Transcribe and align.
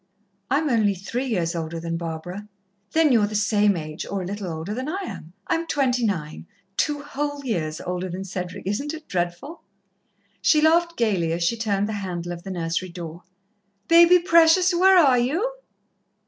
"I 0.49 0.57
am 0.57 0.67
only 0.71 0.95
three 0.95 1.27
years 1.27 1.53
older 1.53 1.79
than 1.79 1.95
Barbara." 1.95 2.49
"Then 2.93 3.11
you're 3.11 3.27
the 3.27 3.35
same 3.35 3.77
age 3.77 4.03
or 4.03 4.23
a 4.23 4.25
little 4.25 4.51
older 4.51 4.73
than 4.73 4.89
I 4.89 5.01
am. 5.05 5.33
I 5.45 5.53
am 5.53 5.67
twenty 5.67 6.03
nine 6.03 6.47
two 6.75 7.03
whole 7.03 7.45
years 7.45 7.79
older 7.79 8.09
than 8.09 8.23
Cedric. 8.23 8.65
Isn't 8.65 8.95
it 8.95 9.07
dreadful?" 9.07 9.61
She 10.41 10.59
laughed 10.59 10.97
gaily 10.97 11.33
as 11.33 11.43
she 11.43 11.55
turned 11.55 11.87
the 11.87 11.93
handle 12.01 12.31
of 12.31 12.41
the 12.41 12.49
nursery 12.49 12.89
door. 12.89 13.21
"Baby, 13.87 14.17
precious, 14.17 14.73
where 14.73 14.97
are 14.97 15.19
you?" 15.19 15.53